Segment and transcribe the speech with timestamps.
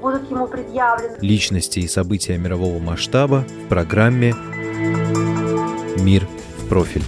[0.00, 1.18] будут ему предъявлены.
[1.20, 4.34] Личности и события мирового масштаба в программе
[5.98, 6.26] «Мир
[6.58, 7.02] в профиль».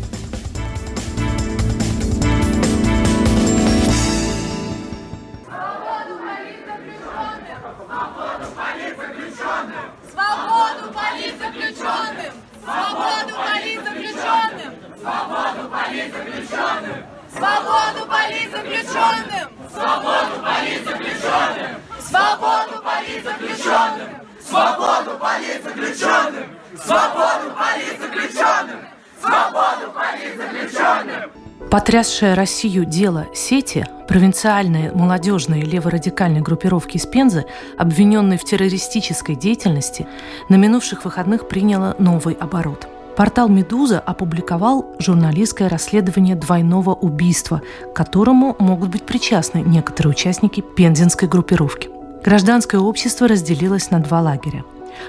[17.31, 19.49] Свободу политзаключенным!
[19.71, 21.79] Свободу политзаключенным!
[22.01, 22.78] Свободу
[23.09, 24.09] политзаключенным!
[24.47, 26.45] Свободу политзаключенным!
[26.77, 28.81] Свободу политзаключенным!
[29.21, 31.31] Свободу политзаключенным!
[31.71, 37.45] Потрясшее Россию дело сети, провинциальные молодежные леворадикальные группировки из Пензы,
[37.77, 40.07] обвиненные в террористической деятельности,
[40.49, 42.89] на минувших выходных приняло новый оборот.
[43.17, 47.61] Портал «Медуза» опубликовал журналистское расследование двойного убийства,
[47.93, 51.98] к которому могут быть причастны некоторые участники пензенской группировки.
[52.25, 54.65] Гражданское общество разделилось на два лагеря.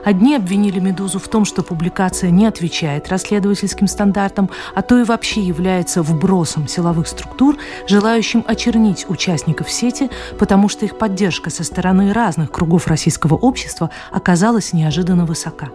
[0.06, 5.42] Одни обвинили «Медузу» в том, что публикация не отвечает расследовательским стандартам, а то и вообще
[5.42, 12.52] является вбросом силовых структур, желающим очернить участников сети, потому что их поддержка со стороны разных
[12.52, 15.70] кругов российского общества оказалась неожиданно высока.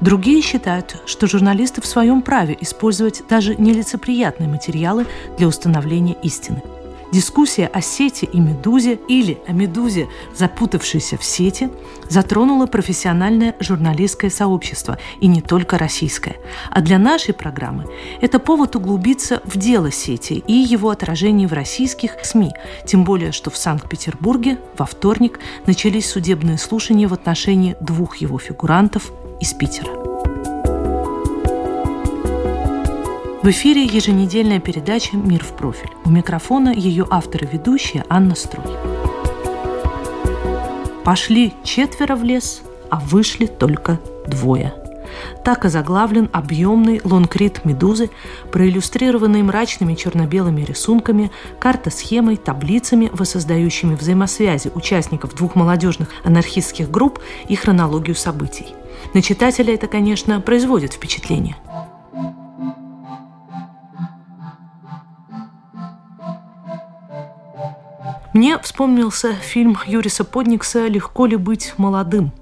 [0.00, 5.06] Другие считают, что журналисты в своем праве использовать даже нелицеприятные материалы
[5.38, 6.62] для установления истины.
[7.12, 11.68] Дискуссия о сети и медузе или о медузе, запутавшейся в сети,
[12.08, 16.36] затронула профессиональное журналистское сообщество, и не только российское.
[16.70, 17.84] А для нашей программы
[18.22, 22.52] это повод углубиться в дело сети и его отражение в российских СМИ,
[22.86, 29.12] тем более, что в Санкт-Петербурге во вторник начались судебные слушания в отношении двух его фигурантов
[29.38, 30.01] из Питера.
[33.42, 35.90] В эфире еженедельная передача «Мир в профиль».
[36.04, 38.64] У микрофона ее автор и ведущая Анна Строй.
[41.02, 43.98] Пошли четверо в лес, а вышли только
[44.28, 44.72] двое.
[45.44, 48.10] Так озаглавлен объемный лонгрид «Медузы»,
[48.52, 58.14] проиллюстрированный мрачными черно-белыми рисунками, карта-схемой, таблицами, воссоздающими взаимосвязи участников двух молодежных анархистских групп и хронологию
[58.14, 58.66] событий.
[59.14, 61.56] На читателя это, конечно, производит впечатление–
[68.32, 72.32] Мне вспомнился фильм Юриса Подникса «Легко ли быть молодым?».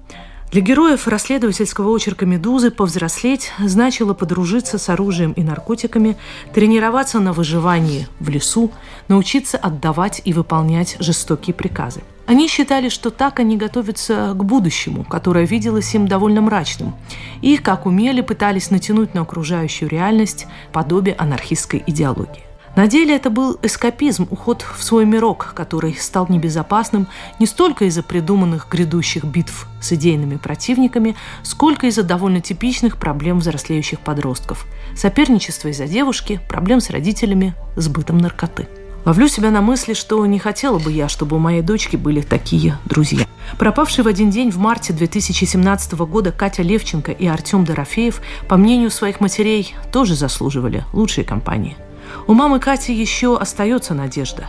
[0.49, 6.15] Для героев расследовательского очерка «Медузы» повзрослеть значило подружиться с оружием и наркотиками,
[6.53, 8.71] тренироваться на выживании в лесу,
[9.09, 12.03] научиться отдавать и выполнять жестокие приказы.
[12.25, 16.95] Они считали, что так они готовятся к будущему, которое виделось им довольно мрачным,
[17.41, 22.50] и, как умели, пытались натянуть на окружающую реальность подобие анархистской идеологии.
[22.75, 28.01] На деле это был эскапизм, уход в свой мирок, который стал небезопасным не столько из-за
[28.01, 34.65] придуманных грядущих битв с идейными противниками, сколько из-за довольно типичных проблем взрослеющих подростков.
[34.95, 38.69] Соперничество из-за девушки, проблем с родителями, сбытом наркоты.
[39.03, 42.77] Ловлю себя на мысли, что не хотела бы я, чтобы у моей дочки были такие
[42.85, 43.25] друзья.
[43.57, 48.91] Пропавшие в один день в марте 2017 года Катя Левченко и Артем Дорофеев, по мнению
[48.91, 51.75] своих матерей, тоже заслуживали лучшей компании–
[52.27, 54.47] у мамы Кати еще остается надежда.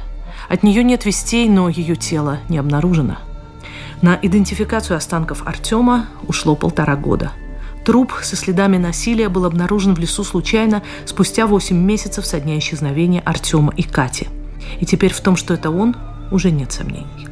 [0.48, 3.18] От нее нет вестей, но ее тело не обнаружено.
[4.02, 7.32] На идентификацию останков Артема ушло полтора года.
[7.84, 13.20] Труп со следами насилия был обнаружен в лесу случайно спустя 8 месяцев со дня исчезновения
[13.24, 14.28] Артема и Кати.
[14.80, 15.96] И теперь в том, что это он,
[16.30, 17.28] уже нет сомнений.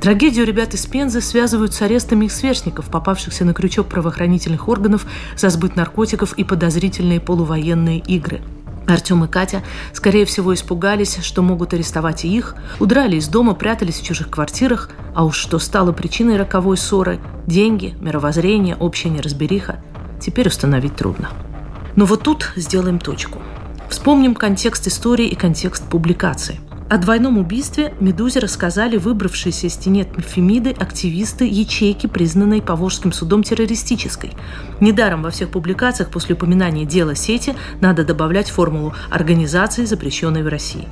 [0.00, 5.06] Трагедию ребят из Пензы связывают с арестами их сверстников, попавшихся на крючок правоохранительных органов
[5.36, 8.42] за сбыт наркотиков и подозрительные полувоенные игры–
[8.86, 14.00] Артем и Катя, скорее всего, испугались, что могут арестовать и их, удрали из дома, прятались
[14.00, 19.80] в чужих квартирах, а уж что стало причиной роковой ссоры– деньги, мировоззрение, общая неразбериха–
[20.20, 21.30] теперь установить трудно.
[21.96, 23.40] Но вот тут сделаем точку.
[23.88, 26.60] Вспомним контекст истории и контекст публикации–
[26.90, 34.32] о двойном убийстве «Медузе» рассказали выбравшиеся из тенет Фемиды активисты ячейки, признанной Поволжским судом террористической.
[34.80, 40.86] Недаром во всех публикациях после упоминания дела сети надо добавлять формулу организации, запрещенной в России.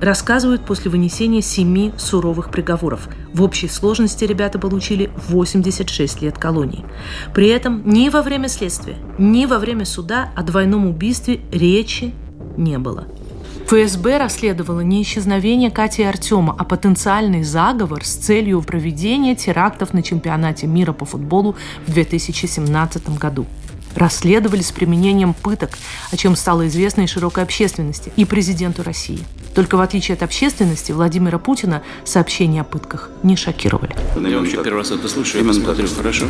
[0.00, 3.08] рассказывают после вынесения семи суровых приговоров.
[3.32, 6.84] В общей сложности ребята получили 86 лет колонии.
[7.32, 12.12] При этом ни во время следствия, ни во время суда о двойном убийстве речи
[12.58, 13.06] не было.
[13.66, 20.04] ФСБ расследовало не исчезновение Кати и Артема, а потенциальный заговор с целью проведения терактов на
[20.04, 23.44] чемпионате мира по футболу в 2017 году
[23.96, 25.70] расследовали с применением пыток,
[26.12, 29.20] о чем стало известно и широкой общественности, и президенту России.
[29.54, 33.96] Только в отличие от общественности, Владимира Путина сообщения о пытках не шокировали.
[34.16, 36.26] Я вообще первый раз это слышу, я посмотрю, хорошо?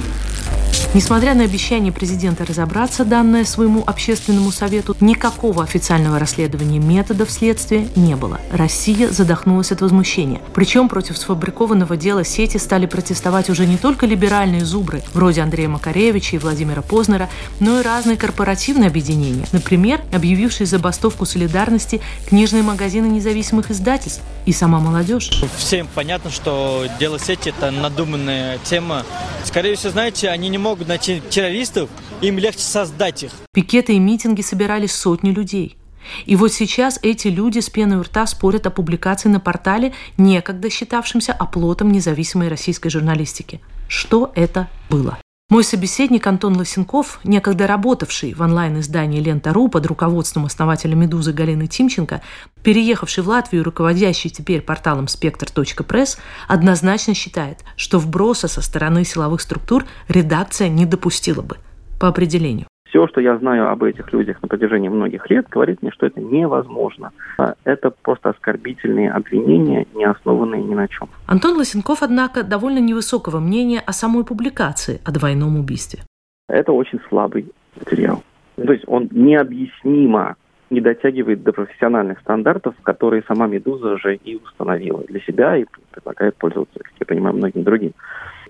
[0.94, 8.16] Несмотря на обещание президента разобраться, данное своему общественному совету, никакого официального расследования методов следствия не
[8.16, 8.40] было.
[8.50, 10.40] Россия задохнулась от возмущения.
[10.54, 16.36] Причем против сфабрикованного дела сети стали протестовать уже не только либеральные зубры, вроде Андрея Макаревича
[16.36, 17.28] и Владимира Познера,
[17.60, 19.46] но и разные корпоративные объединения.
[19.52, 25.42] Например, объявившие забастовку солидарности книжные магазины независимых издательств и сама молодежь.
[25.56, 29.04] Всем понятно, что дело сети– это надуманная тема.
[29.44, 31.88] Скорее всего, знаете, они не могут найти террористов,
[32.20, 33.32] им легче создать их.
[33.52, 35.76] Пикеты и митинги собирали сотни людей.
[36.24, 40.70] И вот сейчас эти люди с пеной у рта спорят о публикации на портале, некогда
[40.70, 43.60] считавшемся оплотом независимой российской журналистики.
[43.88, 45.18] Что это было?
[45.48, 52.20] Мой собеседник Антон Лосенков, некогда работавший в онлайн-издании «Лента.ру» под руководством основателя «Медузы» Галины Тимченко,
[52.64, 59.40] переехавший в Латвию и руководящий теперь порталом «Спектр.пресс», однозначно считает, что вброса со стороны силовых
[59.40, 61.58] структур редакция не допустила бы
[62.00, 62.66] по определению.
[62.88, 66.20] Все, что я знаю об этих людях на протяжении многих лет, говорит мне, что это
[66.20, 67.10] невозможно.
[67.38, 71.08] А это просто оскорбительные обвинения, не основанные ни на чем.
[71.26, 76.00] Антон Лосенков, однако, довольно невысокого мнения о самой публикации о двойном убийстве.
[76.48, 78.22] Это очень слабый материал.
[78.56, 80.36] То есть он необъяснимо
[80.70, 86.36] не дотягивает до профессиональных стандартов, которые сама «Медуза» уже и установила для себя и предлагает
[86.36, 87.92] пользоваться, как я понимаю, многим другим.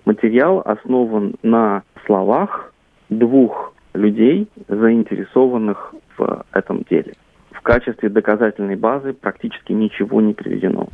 [0.05, 2.73] Материал основан на словах
[3.11, 7.15] двух людей, заинтересованных в этом деле.
[7.51, 10.89] В качестве доказательной базы практически ничего не приведено.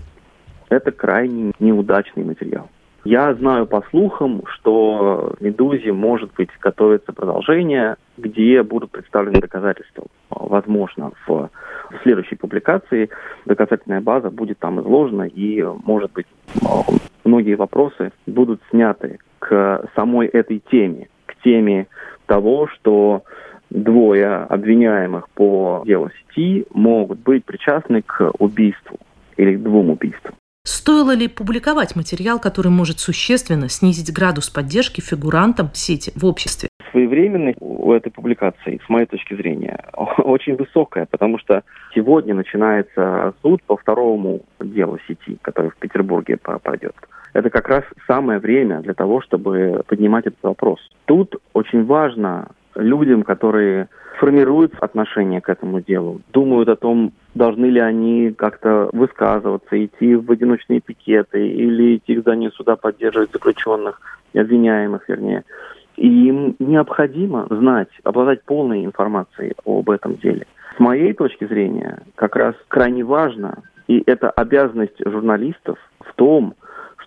[0.69, 2.71] Это крайне неудачный материал.
[3.05, 10.05] Я знаю по слухам, что «Медузе» может быть готовится продолжение, где будут представлены доказательства.
[10.31, 11.51] Возможно, в
[12.05, 13.11] следующей публикации
[13.45, 16.27] доказательная база будет там изложена, и, может быть,
[17.25, 21.09] многие вопросы будут сняты к самой этой теме,
[21.43, 21.87] теме
[22.27, 23.23] того, что
[23.71, 28.99] двое обвиняемых по делу сети могут быть причастны к убийству
[29.37, 30.35] или к двум убийствам.
[30.65, 36.69] Стоило ли публиковать материал, который может существенно снизить градус поддержки фигурантам сети в обществе?
[36.93, 39.85] Своевременность у этой публикации, с моей точки зрения,
[40.19, 46.95] очень высокая, потому что сегодня начинается суд по второму делу сети, который в Петербурге пройдет
[47.33, 50.81] это как раз самое время для того, чтобы поднимать этот вопрос.
[51.07, 53.89] Тут очень важно людям, которые
[54.19, 60.31] формируют отношение к этому делу, думают о том, должны ли они как-то высказываться, идти в
[60.31, 64.01] одиночные пикеты или идти к зданию суда поддерживать заключенных,
[64.35, 65.45] обвиняемых, вернее.
[65.97, 70.47] И им необходимо знать, обладать полной информацией об этом деле.
[70.77, 76.55] С моей точки зрения, как раз крайне важно, и это обязанность журналистов в том,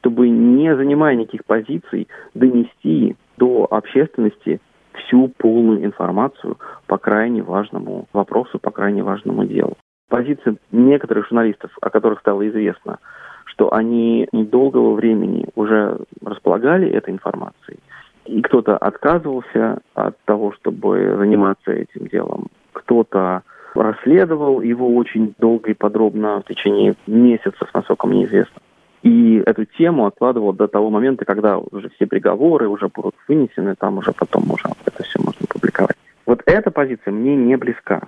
[0.05, 4.61] чтобы, не занимая никаких позиций, донести до общественности
[4.93, 9.73] всю полную информацию по крайне важному вопросу, по крайне важному делу.
[10.07, 12.99] Позиция некоторых журналистов, о которых стало известно,
[13.45, 17.79] что они недолгого времени уже располагали этой информацией,
[18.25, 23.41] и кто-то отказывался от того, чтобы заниматься этим делом, кто-то
[23.73, 28.61] расследовал его очень долго и подробно в течение месяцев, насколько мне известно.
[29.05, 33.99] И эту тему откладывал до того момента, когда уже все приговоры уже будут вынесены, там
[33.99, 35.95] уже потом уже это все можно публиковать.
[36.25, 38.01] Вот эта позиция мне не близка.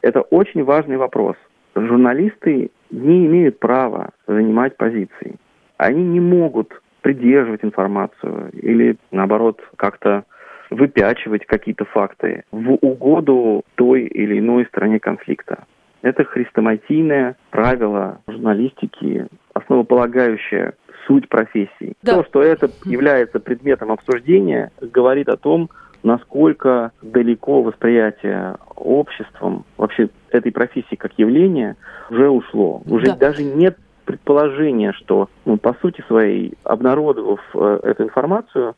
[0.00, 1.34] Это очень важный вопрос.
[1.74, 5.34] Журналисты не имеют права занимать позиции.
[5.76, 10.22] Они не могут придерживать информацию или, наоборот, как-то
[10.70, 15.64] выпячивать какие-то факты в угоду той или иной стороне конфликта.
[16.04, 20.74] Это хрестоматийное правило журналистики, основополагающее
[21.06, 21.94] суть профессии.
[22.02, 22.16] Да.
[22.16, 25.70] То, что это является предметом обсуждения, говорит о том,
[26.02, 31.74] насколько далеко восприятие обществом вообще этой профессии как явления
[32.10, 32.82] уже ушло.
[32.84, 33.16] Уже да.
[33.16, 38.74] даже нет предположения, что, ну, по сути своей, обнародовав э, эту информацию,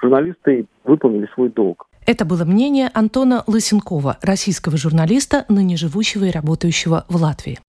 [0.00, 1.89] журналисты выполнили свой долг.
[2.10, 7.60] Это было мнение Антона Лысенкова, российского журналиста, ныне живущего и работающего в Латвии.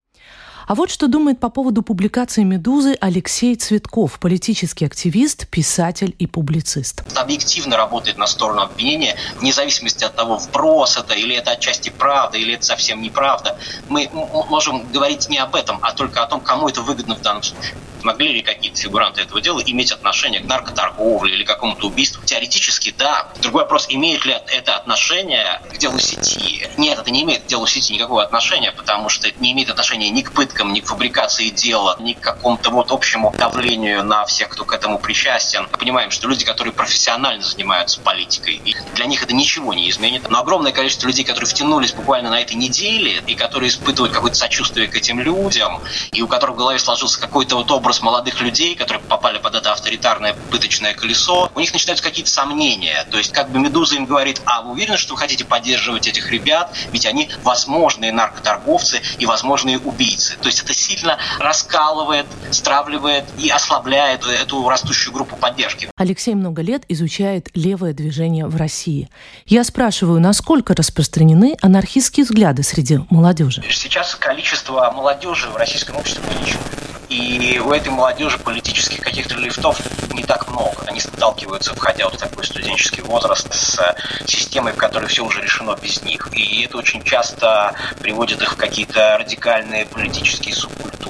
[0.72, 7.02] А вот что думает по поводу публикации «Медузы» Алексей Цветков, политический активист, писатель и публицист.
[7.14, 12.38] Объективно работает на сторону обвинения, вне зависимости от того, вброс это или это отчасти правда,
[12.38, 13.58] или это совсем неправда.
[13.90, 14.08] Мы
[14.48, 17.74] можем говорить не об этом, а только о том, кому это выгодно в данном случае.
[18.02, 22.24] Могли ли какие-то фигуранты этого дела иметь отношение к наркоторговле или какому-то убийству?
[22.24, 23.28] Теоретически, да.
[23.40, 26.66] Другой вопрос, имеет ли это отношение к делу сети?
[26.76, 30.10] Нет, это не имеет к делу сети никакого отношения, потому что это не имеет отношения
[30.10, 34.50] ни к пыткам, ни к фабрикации дела, ни к какому-то вот общему давлению на всех,
[34.50, 35.66] кто к этому причастен.
[35.72, 40.28] Мы понимаем, что люди, которые профессионально занимаются политикой, и для них это ничего не изменит.
[40.28, 44.88] Но огромное количество людей, которые втянулись буквально на этой неделе, и которые испытывают какое-то сочувствие
[44.88, 45.80] к этим людям,
[46.12, 49.72] и у которых в голове сложился какой-то вот образ молодых людей, которые попали под это
[49.72, 53.06] авторитарное пыточное колесо, у них начинаются какие-то сомнения.
[53.10, 56.30] То есть как бы «Медуза» им говорит, а вы уверены, что вы хотите поддерживать этих
[56.30, 56.74] ребят?
[56.92, 60.36] Ведь они возможные наркоторговцы и возможные убийцы.
[60.42, 65.88] То есть это сильно раскалывает, стравливает и ослабляет эту растущую группу поддержки.
[65.96, 69.08] Алексей много лет изучает левое движение в России.
[69.46, 73.62] Я спрашиваю, насколько распространены анархистские взгляды среди молодежи?
[73.70, 76.91] Сейчас количество молодежи в российском обществе увеличивается.
[77.12, 79.78] И у этой молодежи политических каких-то лифтов
[80.14, 80.82] не так много.
[80.86, 83.94] Они сталкиваются, входя вот в такой студенческий возраст, с
[84.26, 86.30] системой, в которой все уже решено без них.
[86.32, 91.01] И это очень часто приводит их в какие-то радикальные политические субкультуры.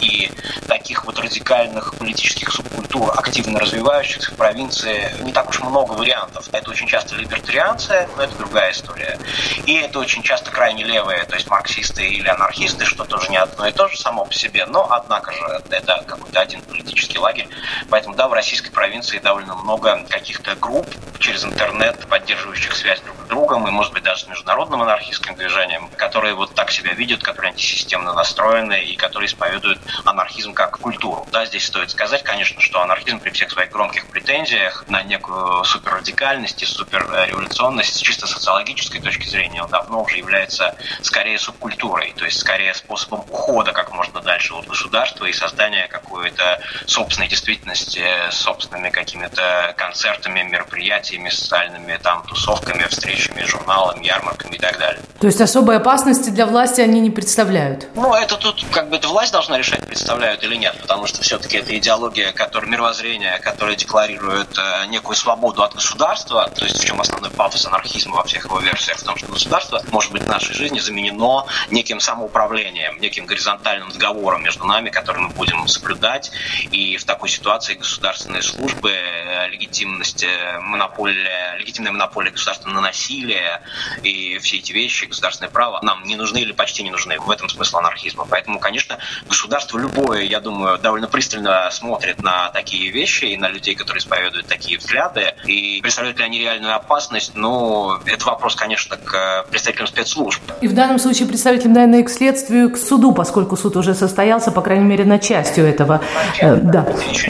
[0.00, 0.30] И
[0.66, 6.48] таких вот радикальных политических субкультур, активно развивающихся в провинции, не так уж много вариантов.
[6.52, 9.18] Это очень часто либертарианцы, но это другая история.
[9.66, 13.66] И это очень часто крайне левые, то есть марксисты или анархисты, что тоже не одно
[13.66, 17.48] и то же само по себе, но однако же это какой-то один политический лагерь.
[17.90, 20.86] Поэтому, да, в российской провинции довольно много каких-то групп
[21.18, 25.88] через интернет, поддерживающих связь друг с другом, и, может быть, даже с международным анархистским движением,
[25.96, 31.26] которые вот так себя видят, которые антисистемно настроены и которые исповедуют анархизм как культуру.
[31.30, 36.62] Да, здесь стоит сказать, конечно, что анархизм при всех своих громких претензиях на некую суперрадикальность
[36.62, 42.38] и суперреволюционность с чисто социологической точки зрения он давно уже является скорее субкультурой, то есть
[42.38, 49.74] скорее способом ухода как можно дальше от государства и создания какой-то собственной действительности, собственными какими-то
[49.76, 55.02] концертами, мероприятиями, социальными там тусовками, встречами, журналами, ярмарками и так далее.
[55.20, 57.88] То есть особой опасности для власти они не представляют?
[57.94, 61.58] Ну, это тут как бы это власть должна решать, представляют или нет, потому что все-таки
[61.58, 67.00] это идеология, которая мировоззрение, которое декларирует э, некую свободу от государства, то есть в чем
[67.00, 70.54] основной пафос анархизма во всех его версиях, в том, что государство может быть в нашей
[70.54, 76.30] жизни заменено неким самоуправлением, неким горизонтальным договором между нами, который мы будем соблюдать.
[76.70, 83.62] И в такой ситуации государственные службы, э, легитимность, э, монополия, легитимная монополия государства на насилие
[84.02, 87.18] и все эти вещи, государственное право нам не нужны или почти не нужны.
[87.18, 88.26] В этом смысл анархизма.
[88.28, 88.98] Поэтому, конечно,
[89.28, 94.46] государство любое, я думаю, довольно пристально смотрит на такие вещи и на людей, которые исповедуют
[94.46, 95.34] такие взгляды.
[95.46, 97.32] И представляют ли они реальную опасность?
[97.34, 100.42] Ну, это вопрос, конечно, к представителям спецслужб.
[100.60, 104.62] И в данном случае представителям, наверное, к следствию, к суду, поскольку суд уже состоялся, по
[104.62, 106.00] крайней мере, на частью этого.
[106.40, 106.86] Э, да.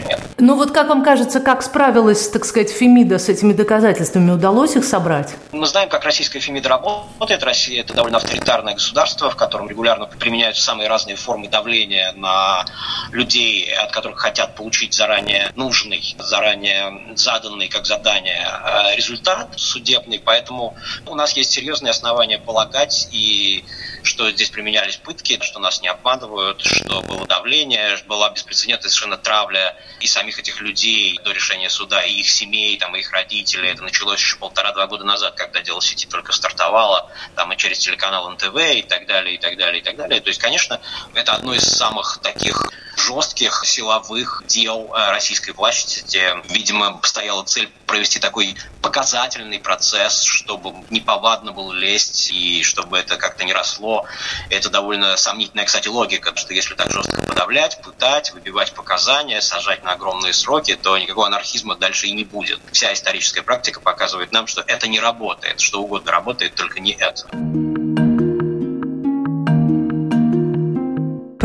[0.07, 0.19] нет.
[0.37, 4.31] Ну вот как вам кажется, как справилась, так сказать, Фемида с этими доказательствами?
[4.31, 5.35] Удалось их собрать?
[5.51, 7.43] Мы знаем, как российская Фемида работает.
[7.43, 11.68] Россия– это довольно авторитарное государство, в котором регулярно применяются самые разные формы давления
[12.15, 12.65] на
[13.11, 20.19] людей, от которых хотят получить заранее нужный, заранее заданный как задание э, результат судебный.
[20.19, 23.63] Поэтому у нас есть серьезные основания полагать и
[24.03, 29.75] что здесь применялись пытки, что нас не обманывают, что было давление, была беспрецедентная совершенно травля
[29.99, 33.69] и самих этих людей до решения суда, и их семей, там, и их родителей.
[33.69, 38.29] Это началось еще полтора-два года назад, когда дело сети только стартовало, там и через телеканал
[38.31, 40.21] НТВ и так далее, и так далее, и так далее.
[40.21, 40.79] То есть, конечно,
[41.13, 46.03] это одно из самых таких жестких силовых дел э, российской власти.
[46.49, 53.45] Видимо, стояла цель провести такой показательный процесс, чтобы неповадно было лезть и чтобы это как-то
[53.45, 54.05] не росло.
[54.49, 59.93] Это довольно сомнительная, кстати, логика, что если так жестко подавлять, пытать, выбивать показания, сажать на
[59.93, 62.59] огромные сроки, то никакого анархизма дальше и не будет.
[62.71, 67.27] Вся историческая практика показывает нам, что это не работает, что угодно работает, только не это.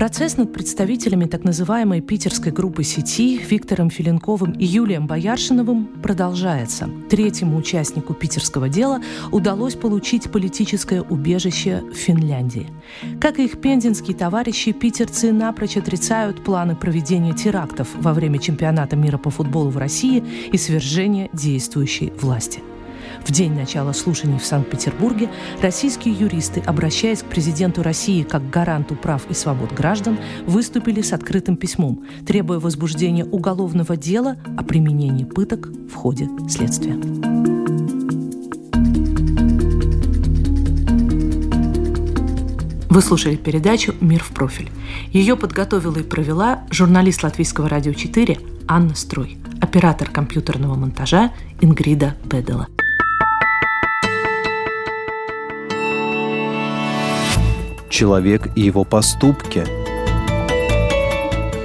[0.05, 6.91] Процесс над представителями так называемой питерской группы сети Виктором Филинковым и Юлием Бояршиновым продолжается.
[7.09, 9.01] Третьему участнику питерского дела
[9.33, 12.69] удалось получить политическое убежище в Финляндии.
[13.19, 19.17] Как и их пензенские товарищи, питерцы напрочь отрицают планы проведения терактов во время чемпионата мира
[19.17, 22.61] по футболу в России и свержения действующей власти–
[23.25, 25.31] В день начала слушаний в Санкт-Петербурге
[25.63, 31.57] российские юристы, обращаясь к президенту России как гаранту прав и свобод граждан, выступили с открытым
[31.57, 36.95] письмом, требуя возбуждения уголовного дела о применении пыток в ходе следствия.
[42.91, 44.71] Вы слушали передачу «Мир в профиль».
[45.13, 48.39] Ее подготовила и провела журналист Латвийского радио 4
[48.69, 52.69] Анна Строй, оператор компьютерного монтажа Ингрида Бедела.
[57.95, 59.65] Человек и его поступки,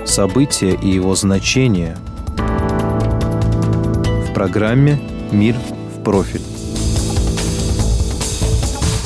[0.06, 1.98] события и его значения
[2.38, 6.44] в программе «Мир в профиль»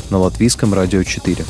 [0.09, 1.45] на Латвийском радио 4.